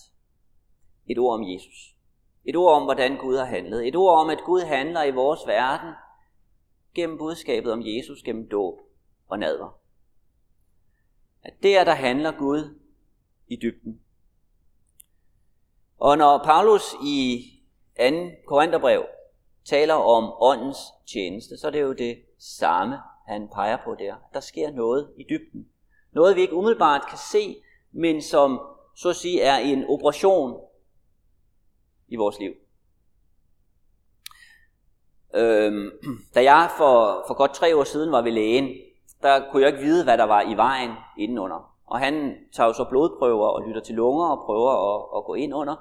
et 1.05 1.17
ord 1.17 1.33
om 1.33 1.43
Jesus. 1.43 1.95
Et 2.45 2.55
ord 2.55 2.75
om, 2.75 2.83
hvordan 2.83 3.17
Gud 3.17 3.38
har 3.38 3.45
handlet. 3.45 3.88
Et 3.88 3.95
ord 3.95 4.19
om, 4.19 4.29
at 4.29 4.43
Gud 4.45 4.62
handler 4.62 5.03
i 5.03 5.12
vores 5.12 5.39
verden 5.48 5.93
gennem 6.95 7.17
budskabet 7.17 7.72
om 7.72 7.81
Jesus, 7.86 8.24
gennem 8.24 8.50
dåb 8.50 8.79
og 9.27 9.39
nadver. 9.39 9.79
At 11.43 11.53
der, 11.63 11.83
der 11.83 11.93
handler 11.93 12.31
Gud 12.31 12.79
i 13.48 13.55
dybden. 13.55 14.01
Og 15.98 16.17
når 16.17 16.43
Paulus 16.43 16.93
i 17.05 17.50
2. 17.98 18.03
Korintherbrev 18.48 19.05
taler 19.65 19.93
om 19.93 20.33
åndens 20.39 20.77
tjeneste, 21.13 21.57
så 21.57 21.67
er 21.67 21.72
det 21.72 21.81
jo 21.81 21.93
det 21.93 22.24
samme, 22.38 22.98
han 23.27 23.50
peger 23.53 23.77
på 23.83 23.95
der. 24.00 24.15
Der 24.33 24.39
sker 24.39 24.72
noget 24.72 25.13
i 25.17 25.25
dybden. 25.29 25.69
Noget, 26.15 26.36
vi 26.36 26.41
ikke 26.41 26.53
umiddelbart 26.55 27.01
kan 27.10 27.17
se, 27.32 27.55
men 27.91 28.22
som 28.22 28.62
så 28.96 29.10
at 29.10 29.15
sige 29.15 29.41
er 29.41 29.58
en 29.58 29.86
operation 29.89 30.60
i 32.08 32.15
vores 32.15 32.39
liv. 32.39 32.53
Øhm, 35.36 35.91
da 36.36 36.43
jeg 36.43 36.70
for, 36.77 37.24
for 37.27 37.34
godt 37.34 37.53
tre 37.53 37.75
år 37.75 37.84
siden 37.84 38.12
var 38.12 38.22
ved 38.22 38.32
lægen, 38.32 38.70
der 39.22 39.51
kunne 39.51 39.63
jeg 39.63 39.70
ikke 39.74 39.84
vide, 39.84 40.03
hvad 40.03 40.17
der 40.17 40.24
var 40.24 40.41
i 40.41 40.53
vejen 40.53 40.91
indenunder. 41.17 41.74
Og 41.86 42.00
han 42.00 42.36
tager 42.53 42.67
jo 42.67 42.74
så 42.74 42.86
blodprøver 42.89 43.48
og 43.48 43.67
lytter 43.67 43.82
til 43.82 43.96
lunger 43.96 44.25
og 44.25 44.46
prøver 44.46 44.72
at, 44.72 45.17
at 45.17 45.25
gå 45.25 45.34
ind 45.34 45.53
under. 45.53 45.75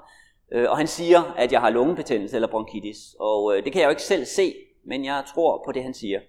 Øh, 0.51 0.69
og 0.69 0.77
han 0.77 0.87
siger, 0.87 1.21
at 1.37 1.51
jeg 1.51 1.61
har 1.61 1.69
lungebetændelse 1.69 2.35
eller 2.35 2.47
bronkitis. 2.47 3.15
Og 3.19 3.57
øh, 3.57 3.63
det 3.63 3.71
kan 3.71 3.81
jeg 3.81 3.87
jo 3.87 3.89
ikke 3.89 4.01
selv 4.01 4.25
se, 4.25 4.53
men 4.83 5.05
jeg 5.05 5.23
tror 5.33 5.63
på 5.65 5.71
det, 5.71 5.83
han 5.83 5.93
siger. 5.93 6.19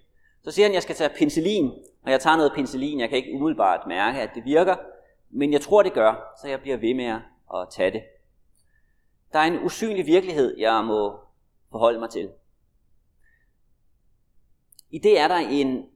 Så 0.45 0.51
siger 0.51 0.65
han, 0.65 0.71
at 0.71 0.73
jeg 0.73 0.83
skal 0.83 0.95
tage 0.95 1.09
penicillin, 1.17 1.71
og 2.03 2.11
jeg 2.11 2.21
tager 2.21 2.37
noget 2.37 2.51
penicillin. 2.55 2.99
Jeg 2.99 3.09
kan 3.09 3.17
ikke 3.17 3.33
umiddelbart 3.33 3.87
mærke, 3.87 4.21
at 4.21 4.29
det 4.35 4.45
virker, 4.45 4.75
men 5.29 5.53
jeg 5.53 5.61
tror, 5.61 5.83
det 5.83 5.93
gør, 5.93 6.33
så 6.41 6.47
jeg 6.47 6.61
bliver 6.61 6.77
ved 6.77 6.93
med 6.93 7.21
at 7.53 7.67
tage 7.71 7.91
det. 7.91 8.03
Der 9.33 9.39
er 9.39 9.43
en 9.43 9.65
usynlig 9.65 10.05
virkelighed, 10.05 10.57
jeg 10.57 10.83
må 10.85 11.19
forholde 11.71 11.99
mig 11.99 12.09
til. 12.09 12.31
I 14.89 14.99
det 14.99 15.19
er 15.19 15.27
der 15.27 15.35
en 15.35 15.89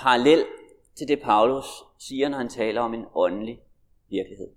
parallel 0.00 0.46
til 0.94 1.08
det, 1.08 1.22
Paulus 1.22 1.66
siger, 1.98 2.28
når 2.28 2.38
han 2.38 2.48
taler 2.48 2.80
om 2.80 2.94
en 2.94 3.04
åndelig 3.14 3.60
virkelighed. 4.08 4.54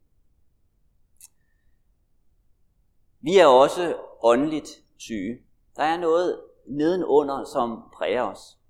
Vi 3.22 3.38
er 3.38 3.46
også 3.46 3.96
åndeligt 4.24 4.70
syge. 4.98 5.42
Der 5.76 5.84
er 5.84 5.98
noget 5.98 6.42
nedenunder, 6.68 7.44
som 7.44 7.84
præger 7.94 8.24
os. 8.24 8.61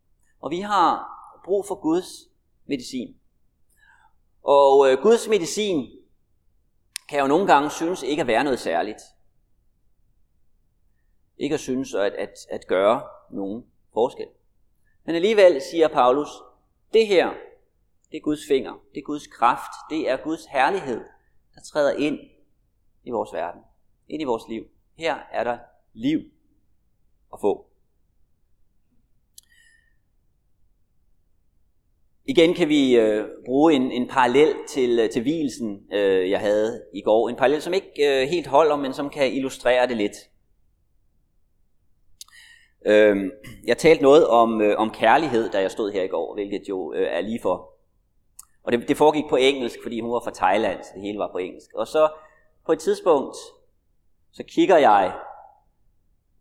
Og 0.41 0.51
vi 0.51 0.59
har 0.59 1.07
brug 1.45 1.65
for 1.65 1.75
Guds 1.75 2.29
medicin. 2.65 3.15
Og 4.43 4.91
øh, 4.91 4.97
Guds 5.01 5.27
medicin 5.27 5.89
kan 7.09 7.19
jo 7.19 7.27
nogle 7.27 7.47
gange 7.47 7.69
synes 7.69 8.03
ikke 8.03 8.21
at 8.21 8.27
være 8.27 8.43
noget 8.43 8.59
særligt. 8.59 9.01
Ikke 11.37 11.53
at 11.53 11.59
synes 11.59 11.93
at, 11.93 12.13
at, 12.13 12.33
at 12.49 12.67
gøre 12.67 13.03
nogen 13.31 13.65
forskel. 13.93 14.27
Men 15.03 15.15
alligevel 15.15 15.61
siger 15.71 15.87
Paulus, 15.87 16.29
det 16.93 17.07
her, 17.07 17.33
det 18.11 18.17
er 18.17 18.21
Guds 18.21 18.47
finger, 18.47 18.73
det 18.93 18.99
er 18.99 19.05
Guds 19.05 19.27
kraft, 19.27 19.71
det 19.89 20.09
er 20.09 20.17
Guds 20.23 20.45
herlighed, 20.45 21.03
der 21.55 21.61
træder 21.61 21.91
ind 21.91 22.19
i 23.03 23.09
vores 23.09 23.33
verden, 23.33 23.61
ind 24.07 24.21
i 24.21 24.25
vores 24.25 24.43
liv. 24.49 24.67
Her 24.95 25.15
er 25.31 25.43
der 25.43 25.57
liv 25.93 26.19
at 27.33 27.39
få. 27.41 27.70
Igen 32.31 32.53
kan 32.53 32.69
vi 32.69 32.95
øh, 32.95 33.25
bruge 33.45 33.73
en, 33.73 33.91
en 33.91 34.07
parallel 34.07 34.55
til, 34.67 34.99
øh, 34.99 35.09
til 35.09 35.21
hvilesen, 35.21 35.79
øh, 35.93 36.29
jeg 36.29 36.39
havde 36.39 36.83
i 36.93 37.01
går. 37.01 37.29
En 37.29 37.35
parallel, 37.35 37.61
som 37.61 37.73
ikke 37.73 38.21
øh, 38.21 38.27
helt 38.27 38.47
holder, 38.47 38.75
men 38.75 38.93
som 38.93 39.09
kan 39.09 39.33
illustrere 39.33 39.87
det 39.87 39.97
lidt. 39.97 40.17
Øh, 42.85 43.31
jeg 43.67 43.77
talte 43.77 44.03
noget 44.03 44.27
om, 44.27 44.61
øh, 44.61 44.77
om 44.77 44.89
kærlighed, 44.89 45.49
da 45.49 45.61
jeg 45.61 45.71
stod 45.71 45.91
her 45.91 46.03
i 46.03 46.07
går, 46.07 46.33
hvilket 46.33 46.61
jo 46.69 46.93
øh, 46.93 47.07
er 47.11 47.21
lige 47.21 47.39
for. 47.41 47.73
Og 48.63 48.71
det, 48.71 48.87
det 48.87 48.97
foregik 48.97 49.25
på 49.29 49.35
engelsk, 49.35 49.79
fordi 49.83 49.99
hun 49.99 50.11
var 50.11 50.21
fra 50.23 50.31
Thailand, 50.33 50.83
så 50.83 50.89
det 50.95 51.01
hele 51.01 51.19
var 51.19 51.31
på 51.31 51.37
engelsk. 51.37 51.73
Og 51.75 51.87
så 51.87 52.09
på 52.65 52.71
et 52.71 52.79
tidspunkt, 52.79 53.35
så 54.31 54.43
kigger 54.43 54.77
jeg 54.77 55.13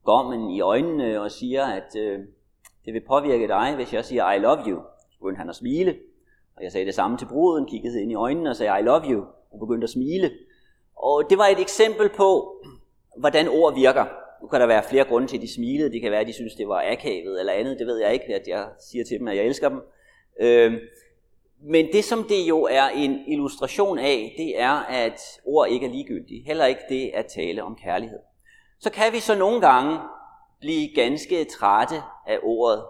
gommen 0.04 0.50
i 0.50 0.60
øjnene 0.60 1.20
og 1.20 1.30
siger, 1.30 1.64
at 1.64 1.96
øh, 1.96 2.18
det 2.84 2.94
vil 2.94 3.02
påvirke 3.08 3.48
dig, 3.48 3.74
hvis 3.74 3.92
jeg 3.92 4.04
siger 4.04 4.32
I 4.32 4.38
love 4.38 4.62
you 4.66 4.80
begyndte 5.20 5.38
han 5.38 5.48
at 5.48 5.56
smile. 5.56 5.96
Og 6.56 6.62
jeg 6.62 6.72
sagde 6.72 6.86
det 6.86 6.94
samme 6.94 7.18
til 7.18 7.26
bruden, 7.26 7.66
kiggede 7.66 8.02
ind 8.02 8.12
i 8.12 8.14
øjnene 8.14 8.50
og 8.50 8.56
sagde, 8.56 8.80
I 8.80 8.82
love 8.82 9.04
you, 9.10 9.24
og 9.52 9.58
begyndte 9.60 9.84
at 9.84 9.90
smile. 9.90 10.30
Og 10.96 11.24
det 11.30 11.38
var 11.38 11.46
et 11.46 11.60
eksempel 11.60 12.08
på, 12.08 12.56
hvordan 13.16 13.48
ord 13.48 13.74
virker. 13.74 14.04
Nu 14.42 14.48
kan 14.48 14.60
der 14.60 14.66
være 14.66 14.82
flere 14.90 15.04
grunde 15.04 15.28
til, 15.28 15.36
at 15.36 15.42
de 15.42 15.54
smilede. 15.54 15.92
Det 15.92 16.00
kan 16.00 16.10
være, 16.10 16.20
at 16.20 16.26
de 16.26 16.32
synes, 16.32 16.54
det 16.54 16.68
var 16.68 16.84
akavet 16.92 17.40
eller 17.40 17.52
andet. 17.52 17.78
Det 17.78 17.86
ved 17.86 17.98
jeg 18.00 18.12
ikke, 18.12 18.34
at 18.34 18.48
jeg 18.48 18.68
siger 18.90 19.04
til 19.04 19.18
dem, 19.18 19.28
at 19.28 19.36
jeg 19.36 19.44
elsker 19.44 19.68
dem. 19.68 19.80
Øh, 20.40 20.72
Men 21.62 21.86
det, 21.92 22.04
som 22.04 22.24
det 22.24 22.48
jo 22.48 22.62
er 22.62 22.88
en 22.88 23.18
illustration 23.26 23.98
af, 23.98 24.34
det 24.36 24.60
er, 24.60 24.72
at 24.72 25.20
ord 25.44 25.68
ikke 25.68 25.86
er 25.86 25.90
ligegyldige. 25.90 26.44
Heller 26.46 26.64
ikke 26.64 26.80
det 26.88 27.10
at 27.14 27.26
tale 27.26 27.62
om 27.62 27.76
kærlighed. 27.76 28.18
Så 28.78 28.90
kan 28.90 29.12
vi 29.12 29.20
så 29.20 29.34
nogle 29.38 29.60
gange 29.60 29.98
blive 30.60 30.94
ganske 30.94 31.44
trætte 31.44 31.94
af 32.26 32.38
ordet 32.42 32.84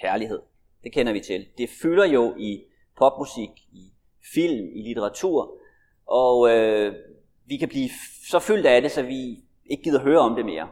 kærlighed. 0.00 0.40
Det 0.82 0.92
kender 0.92 1.12
vi 1.12 1.20
til. 1.20 1.48
Det 1.58 1.68
fylder 1.82 2.04
jo 2.04 2.34
i 2.38 2.64
popmusik, 2.96 3.50
i 3.72 3.92
film, 4.32 4.68
i 4.74 4.82
litteratur, 4.82 5.60
og 6.06 6.50
øh, 6.50 6.94
vi 7.44 7.56
kan 7.56 7.68
blive 7.68 7.90
så 8.28 8.38
fyldt 8.38 8.66
af 8.66 8.82
det, 8.82 8.90
så 8.90 9.02
vi 9.02 9.44
ikke 9.66 9.82
gider 9.82 10.02
høre 10.02 10.18
om 10.18 10.34
det 10.36 10.44
mere. 10.44 10.70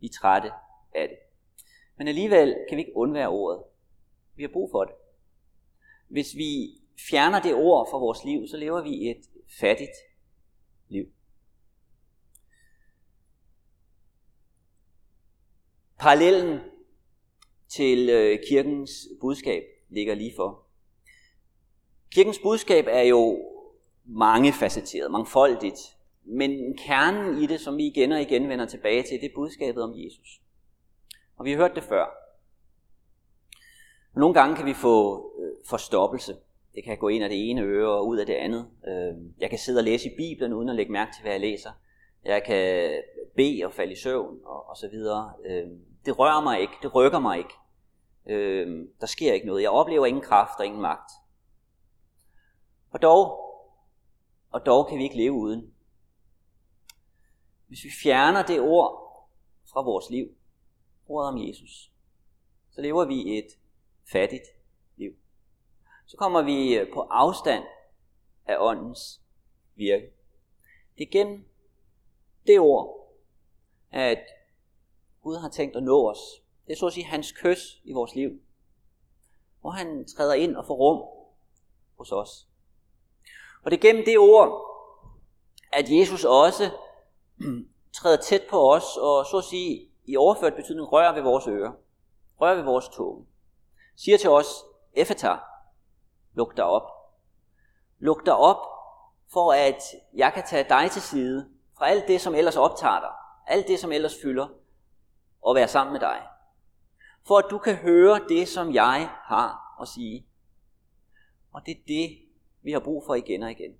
Vi 0.00 0.06
er 0.06 0.12
trætte 0.20 0.50
af 0.94 1.08
det. 1.08 1.18
Men 1.96 2.08
alligevel 2.08 2.56
kan 2.68 2.76
vi 2.76 2.82
ikke 2.82 2.96
undvære 2.96 3.28
ordet. 3.28 3.62
Vi 4.36 4.42
har 4.42 4.50
brug 4.52 4.70
for 4.70 4.84
det. 4.84 4.94
Hvis 6.08 6.36
vi 6.36 6.80
fjerner 7.10 7.42
det 7.42 7.54
ord 7.54 7.88
fra 7.90 7.98
vores 7.98 8.24
liv, 8.24 8.48
så 8.48 8.56
lever 8.56 8.82
vi 8.82 9.10
et 9.10 9.22
fattigt 9.60 9.96
liv. 10.88 11.06
Parallellen 15.98 16.60
til 17.68 18.08
øh, 18.08 18.38
kirkens 18.48 19.08
budskab 19.20 19.62
ligger 19.88 20.14
lige 20.14 20.32
for. 20.36 20.62
Kirkens 22.14 22.38
budskab 22.38 22.84
er 22.88 23.02
jo 23.02 23.38
mangefacetteret, 24.04 25.10
mangfoldigt, 25.10 25.96
men 26.24 26.76
kernen 26.76 27.42
i 27.42 27.46
det, 27.46 27.60
som 27.60 27.76
vi 27.76 27.86
igen 27.86 28.12
og 28.12 28.20
igen 28.20 28.48
vender 28.48 28.66
tilbage 28.66 29.02
til, 29.02 29.20
det 29.20 29.26
er 29.26 29.34
budskabet 29.34 29.82
om 29.82 29.92
Jesus. 29.96 30.40
Og 31.36 31.44
vi 31.44 31.50
har 31.50 31.58
hørt 31.58 31.74
det 31.74 31.84
før. 31.84 32.06
Nogle 34.16 34.34
gange 34.34 34.56
kan 34.56 34.66
vi 34.66 34.74
få 34.74 35.26
øh, 35.40 35.50
forstoppelse. 35.68 36.36
Det 36.74 36.84
kan 36.84 36.98
gå 36.98 37.08
ind 37.08 37.24
af 37.24 37.30
det 37.30 37.50
ene 37.50 37.62
øre 37.62 37.90
og 37.90 38.06
ud 38.06 38.18
af 38.18 38.26
det 38.26 38.34
andet. 38.34 38.66
Øh, 38.88 39.14
jeg 39.40 39.50
kan 39.50 39.58
sidde 39.58 39.78
og 39.78 39.84
læse 39.84 40.08
i 40.08 40.16
Bibelen 40.16 40.52
uden 40.52 40.68
at 40.68 40.76
lægge 40.76 40.92
mærke 40.92 41.12
til, 41.12 41.22
hvad 41.22 41.32
jeg 41.32 41.40
læser. 41.40 41.70
Jeg 42.24 42.42
kan 42.42 42.92
bede 43.36 43.64
og 43.64 43.72
falde 43.72 43.92
i 43.92 43.96
søvn 43.96 44.38
og, 44.44 44.68
og 44.68 44.76
så 44.76 44.88
videre. 44.88 45.32
Øh, 45.46 45.66
det 46.06 46.18
rører 46.18 46.40
mig 46.40 46.60
ikke, 46.60 46.74
det 46.82 46.94
rykker 46.94 47.18
mig 47.18 47.38
ikke. 47.38 47.54
Øh, 48.26 48.88
der 49.00 49.06
sker 49.06 49.32
ikke 49.32 49.46
noget. 49.46 49.62
Jeg 49.62 49.70
oplever 49.70 50.06
ingen 50.06 50.22
kraft 50.22 50.58
og 50.58 50.66
ingen 50.66 50.80
magt. 50.80 51.10
Og 52.90 53.02
dog, 53.02 53.46
og 54.50 54.66
dog 54.66 54.88
kan 54.88 54.98
vi 54.98 55.02
ikke 55.02 55.16
leve 55.16 55.32
uden. 55.32 55.74
Hvis 57.66 57.84
vi 57.84 57.90
fjerner 58.02 58.46
det 58.46 58.60
ord 58.60 59.06
fra 59.72 59.82
vores 59.82 60.10
liv, 60.10 60.28
ordet 61.08 61.28
om 61.28 61.48
Jesus, 61.48 61.92
så 62.70 62.80
lever 62.80 63.04
vi 63.04 63.38
et 63.38 63.48
fattigt 64.12 64.44
liv. 64.96 65.16
Så 66.06 66.16
kommer 66.16 66.42
vi 66.42 66.74
øh, 66.74 66.92
på 66.94 67.00
afstand 67.00 67.64
af 68.46 68.56
åndens 68.58 69.22
virke. 69.74 70.10
Det 70.98 71.06
er 71.06 71.10
gennem 71.10 71.48
det 72.46 72.60
ord, 72.60 73.12
at 73.90 74.35
Gud 75.26 75.36
har 75.36 75.48
tænkt 75.48 75.76
at 75.76 75.82
nå 75.82 76.10
os. 76.10 76.18
Det 76.66 76.72
er 76.72 76.76
så 76.76 76.86
at 76.86 76.92
sige 76.92 77.06
hans 77.06 77.32
kys 77.32 77.80
i 77.84 77.92
vores 77.92 78.14
liv. 78.14 78.30
Hvor 79.60 79.70
han 79.70 80.06
træder 80.16 80.34
ind 80.34 80.56
og 80.56 80.66
får 80.66 80.74
rum 80.74 81.08
hos 81.98 82.12
os. 82.12 82.48
Og 83.64 83.70
det 83.70 83.76
er 83.76 83.80
gennem 83.80 84.04
det 84.04 84.18
ord, 84.18 84.48
at 85.72 85.90
Jesus 85.90 86.24
også 86.24 86.70
træder 87.96 88.16
tæt 88.16 88.42
på 88.50 88.72
os, 88.72 88.96
og 88.96 89.26
så 89.26 89.38
at 89.38 89.44
sige 89.44 89.90
i 90.04 90.16
overført 90.16 90.54
betydning 90.54 90.92
rører 90.92 91.14
ved 91.14 91.22
vores 91.22 91.46
ører, 91.46 91.72
rører 92.40 92.54
ved 92.54 92.64
vores 92.64 92.88
tunge. 92.88 93.26
Siger 93.96 94.18
til 94.18 94.30
os, 94.30 94.46
Effeta, 94.92 95.36
luk 96.34 96.56
dig 96.56 96.64
op. 96.64 96.90
Luk 97.98 98.26
dig 98.26 98.36
op, 98.36 98.60
for 99.32 99.52
at 99.52 99.82
jeg 100.14 100.32
kan 100.32 100.44
tage 100.46 100.68
dig 100.68 100.90
til 100.90 101.02
side 101.02 101.50
fra 101.78 101.88
alt 101.88 102.08
det, 102.08 102.20
som 102.20 102.34
ellers 102.34 102.56
optager 102.56 103.00
dig, 103.00 103.12
alt 103.46 103.68
det, 103.68 103.78
som 103.78 103.92
ellers 103.92 104.14
fylder, 104.22 104.48
og 105.46 105.54
være 105.54 105.68
sammen 105.68 105.92
med 105.92 106.00
dig. 106.00 106.22
For 107.26 107.38
at 107.38 107.50
du 107.50 107.58
kan 107.58 107.76
høre 107.76 108.20
det, 108.28 108.48
som 108.48 108.74
jeg 108.74 109.10
har 109.24 109.76
at 109.82 109.88
sige. 109.88 110.26
Og 111.52 111.66
det 111.66 111.76
er 111.76 111.80
det, 111.88 112.18
vi 112.62 112.72
har 112.72 112.80
brug 112.80 113.04
for 113.06 113.14
igen 113.14 113.42
og 113.42 113.50
igen. 113.50 113.76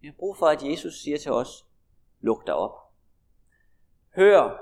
Vi 0.00 0.06
har 0.06 0.14
brug 0.18 0.36
for, 0.36 0.46
at 0.46 0.62
Jesus 0.62 1.02
siger 1.02 1.18
til 1.18 1.32
os, 1.32 1.66
luk 2.20 2.46
dig 2.46 2.54
op. 2.54 2.74
Hør 4.16 4.58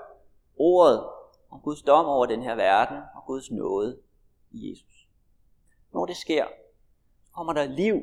ordet 0.56 1.08
om 1.50 1.60
Guds 1.60 1.82
dom 1.82 2.06
over 2.06 2.26
den 2.26 2.42
her 2.42 2.54
verden 2.54 3.02
og 3.14 3.24
Guds 3.26 3.50
nåde 3.50 4.00
i 4.50 4.70
Jesus. 4.70 5.08
Når 5.92 6.06
det 6.06 6.16
sker, 6.16 6.46
kommer 7.34 7.52
der 7.52 7.64
liv 7.64 8.02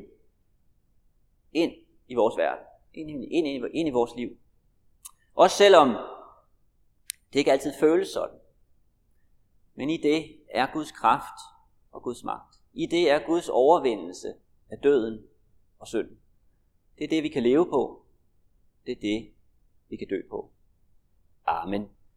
ind 1.52 1.72
i 2.08 2.14
vores 2.14 2.36
verden, 2.36 2.64
ind, 2.94 3.10
ind, 3.10 3.46
ind, 3.46 3.64
ind 3.72 3.88
i 3.88 3.92
vores 3.92 4.14
liv. 4.16 4.36
Også 5.34 5.56
selvom 5.56 6.15
det 7.36 7.40
ikke 7.40 7.52
altid 7.52 7.72
føles 7.80 8.08
sådan. 8.08 8.38
Men 9.74 9.90
i 9.90 9.96
det 9.96 10.36
er 10.50 10.72
Guds 10.72 10.92
kraft 10.92 11.40
og 11.92 12.02
Guds 12.02 12.24
magt. 12.24 12.56
I 12.72 12.86
det 12.86 13.10
er 13.10 13.26
Guds 13.26 13.48
overvindelse 13.48 14.34
af 14.70 14.78
døden 14.78 15.26
og 15.78 15.88
synden. 15.88 16.18
Det 16.98 17.04
er 17.04 17.08
det, 17.08 17.22
vi 17.22 17.28
kan 17.28 17.42
leve 17.42 17.66
på. 17.66 18.02
Det 18.86 18.92
er 18.92 19.00
det, 19.00 19.32
vi 19.88 19.96
kan 19.96 20.08
dø 20.08 20.22
på. 20.30 20.50
Amen. 21.46 21.88